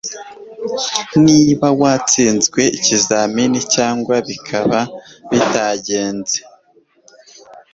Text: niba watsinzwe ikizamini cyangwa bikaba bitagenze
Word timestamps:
niba 1.25 1.67
watsinzwe 1.81 2.61
ikizamini 2.77 3.59
cyangwa 3.73 4.15
bikaba 4.27 4.79
bitagenze 5.29 6.37